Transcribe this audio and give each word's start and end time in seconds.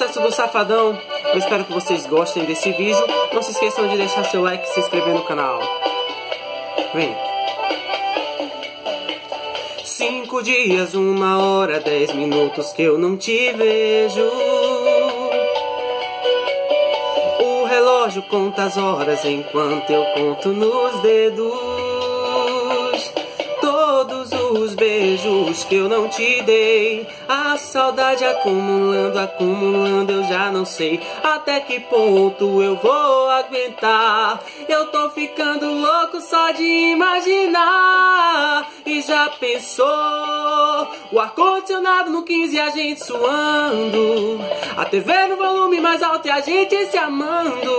sucesso 0.00 0.20
do 0.20 0.32
Safadão. 0.32 0.98
Eu 1.26 1.38
espero 1.38 1.62
que 1.64 1.72
vocês 1.74 2.06
gostem 2.06 2.46
desse 2.46 2.72
vídeo. 2.72 3.04
Não 3.34 3.42
se 3.42 3.50
esqueçam 3.50 3.86
de 3.86 3.98
deixar 3.98 4.24
seu 4.24 4.40
like 4.40 4.64
e 4.66 4.72
se 4.72 4.80
inscrever 4.80 5.12
no 5.12 5.22
canal. 5.24 5.60
Vem. 6.94 7.14
Cinco 9.84 10.42
dias, 10.42 10.94
uma 10.94 11.38
hora, 11.44 11.80
dez 11.80 12.14
minutos 12.14 12.72
que 12.72 12.82
eu 12.82 12.98
não 12.98 13.14
te 13.18 13.52
vejo. 13.52 14.26
O 17.40 17.64
relógio 17.64 18.22
conta 18.22 18.64
as 18.64 18.78
horas 18.78 19.22
enquanto 19.26 19.90
eu 19.90 20.04
conto 20.14 20.48
nos 20.48 20.98
dedos 21.02 21.79
beijos 25.50 25.64
que 25.64 25.74
eu 25.74 25.88
não 25.88 26.08
te 26.08 26.42
dei. 26.42 27.06
A 27.28 27.56
saudade 27.56 28.24
acumulando, 28.24 29.18
acumulando, 29.18 30.12
eu 30.12 30.24
já 30.24 30.50
não 30.50 30.64
sei 30.64 31.00
até 31.22 31.60
que 31.60 31.80
ponto 31.80 32.62
eu 32.62 32.76
vou 32.76 33.30
aguentar. 33.30 34.40
Eu 34.68 34.86
tô 34.86 35.10
ficando 35.10 35.66
louco 35.66 36.20
só 36.20 36.52
de 36.52 36.64
imaginar. 36.64 38.68
E 38.86 39.02
já 39.02 39.28
pensou? 39.30 39.86
O 41.12 41.20
ar-condicionado 41.20 42.10
no 42.10 42.22
15 42.22 42.56
e 42.56 42.60
a 42.60 42.70
gente 42.70 43.04
suando. 43.04 44.40
A 44.76 44.84
TV 44.84 45.26
no 45.28 45.36
volume 45.36 45.80
mais 45.80 46.02
alto 46.02 46.28
e 46.28 46.30
a 46.30 46.40
gente 46.40 46.86
se 46.86 46.96
amando. 46.96 47.70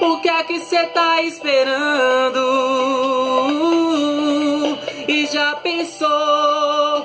O 0.00 0.20
que 0.20 0.28
é 0.28 0.42
que 0.42 0.60
cê 0.60 0.86
tá 0.86 1.22
esperando? 1.22 2.38
já 5.32 5.54
pensou? 5.56 6.97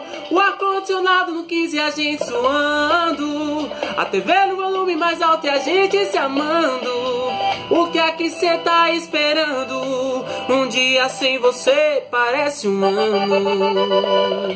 Ar-condicionado 0.84 1.32
no 1.32 1.44
15 1.46 1.76
e 1.78 1.80
a 1.80 1.90
gente 1.92 2.26
suando. 2.26 3.72
A 3.96 4.04
TV 4.04 4.46
no 4.48 4.58
volume 4.58 4.98
mais 4.98 5.22
alto 5.22 5.48
e 5.48 5.50
a 5.50 5.58
gente 5.60 6.06
se 6.08 6.18
amando. 6.18 6.92
O 7.70 7.88
que 7.88 7.98
é 7.98 8.12
que 8.12 8.30
cê 8.30 8.58
tá 8.58 8.92
esperando? 8.92 10.26
Um 10.50 10.68
dia 10.68 11.08
sem 11.08 11.40
você 11.40 12.04
parece 12.12 12.68
um 12.68 12.84
ano. 12.84 14.54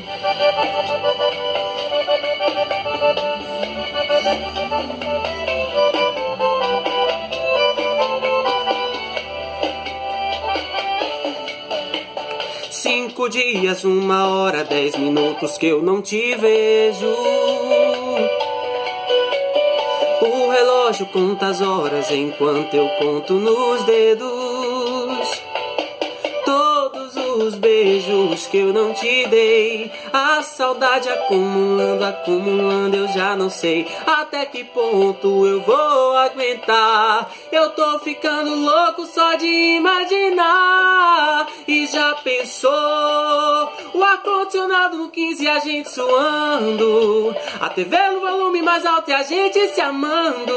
Cinco 12.87 13.27
dias, 13.27 13.83
uma 13.83 14.29
hora, 14.29 14.63
dez 14.63 14.95
minutos 14.95 15.57
que 15.57 15.65
eu 15.65 15.83
não 15.83 16.01
te 16.01 16.33
vejo. 16.35 17.05
O 20.21 20.49
relógio 20.49 21.05
conta 21.07 21.47
as 21.47 21.59
horas 21.59 22.09
enquanto 22.09 22.73
eu 22.73 22.87
conto 22.97 23.33
nos 23.33 23.83
dedos. 23.83 24.36
Os 27.43 27.55
beijos 27.55 28.47
que 28.47 28.57
eu 28.57 28.73
não 28.73 28.93
te 28.93 29.27
dei. 29.27 29.91
A 30.11 30.41
saudade 30.41 31.09
acumulando, 31.09 32.03
acumulando, 32.03 32.95
eu 32.95 33.07
já 33.09 33.35
não 33.35 33.49
sei 33.49 33.87
até 34.05 34.45
que 34.45 34.63
ponto 34.63 35.45
eu 35.45 35.61
vou 35.61 36.17
aguentar. 36.17 37.29
Eu 37.51 37.69
tô 37.71 37.99
ficando 37.99 38.55
louco 38.55 39.05
só 39.05 39.35
de 39.35 39.47
imaginar. 39.47 41.47
E 41.67 41.87
já 41.87 42.15
pensou? 42.15 42.71
O 43.93 44.03
ar-condicionado 44.03 44.97
no 44.97 45.09
15 45.09 45.43
e 45.43 45.47
a 45.47 45.59
gente 45.59 45.89
suando. 45.89 47.35
A 47.59 47.69
TV 47.69 47.97
no 48.09 48.21
volume 48.21 48.61
mais 48.61 48.85
alto 48.85 49.09
e 49.09 49.13
a 49.13 49.23
gente 49.23 49.69
se 49.69 49.81
amando. 49.81 50.53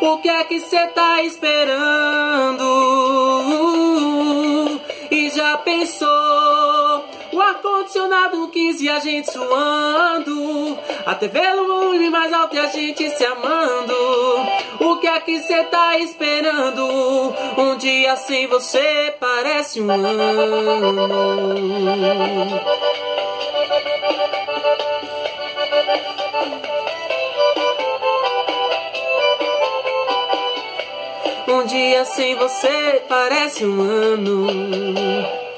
O 0.00 0.18
que 0.18 0.28
é 0.28 0.44
que 0.44 0.60
cê 0.60 0.86
tá 0.88 1.22
esperando? 1.22 2.81
Pensou? 5.64 7.04
O 7.32 7.40
ar-condicionado 7.40 8.36
no 8.36 8.48
15 8.48 8.84
e 8.84 8.90
a 8.90 8.98
gente 8.98 9.30
suando. 9.30 10.78
A 11.06 11.14
TV 11.14 11.40
volume 11.56 12.10
mais 12.10 12.32
alto 12.32 12.54
e 12.54 12.58
a 12.58 12.66
gente 12.66 13.08
se 13.10 13.24
amando. 13.24 13.94
O 14.80 14.96
que 14.96 15.06
é 15.06 15.20
que 15.20 15.40
cê 15.40 15.64
tá 15.64 15.98
esperando? 15.98 16.84
Um 17.56 17.76
dia 17.76 18.16
sem 18.16 18.46
você 18.46 19.14
parece 19.18 19.80
um 19.80 19.90
ano. 19.90 20.12
Um 31.48 31.66
dia 31.66 32.04
sem 32.04 32.34
você 32.34 33.02
parece 33.08 33.64
um 33.64 33.80
ano. 33.80 35.51